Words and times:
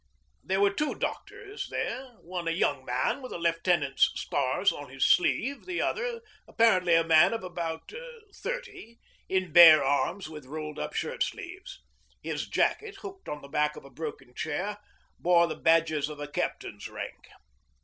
There 0.43 0.59
were 0.59 0.71
two 0.73 0.95
doctors 0.95 1.67
there 1.69 2.13
one 2.21 2.47
a 2.47 2.51
young 2.51 2.83
man 2.85 3.21
with 3.21 3.31
a 3.31 3.37
lieutenant's 3.37 4.09
stars 4.19 4.71
on 4.71 4.89
his 4.89 5.05
sleeve; 5.07 5.67
the 5.67 5.79
other, 5.79 6.21
apparently 6.47 6.95
a 6.95 7.03
man 7.03 7.33
of 7.35 7.43
about 7.43 7.93
thirty, 8.33 8.97
in 9.29 9.53
bare 9.53 9.83
arms 9.83 10.27
with 10.27 10.47
rolled 10.47 10.79
up 10.79 10.93
shirt 10.93 11.21
sleeves. 11.21 11.83
His 12.23 12.47
jacket, 12.49 12.95
hooked 13.03 13.29
on 13.29 13.43
the 13.43 13.47
back 13.47 13.75
of 13.75 13.85
a 13.85 13.91
broken 13.91 14.33
chair, 14.33 14.79
bore 15.19 15.45
the 15.45 15.53
badges 15.55 16.09
of 16.09 16.19
a 16.19 16.27
captain's 16.27 16.89
rank. 16.89 17.27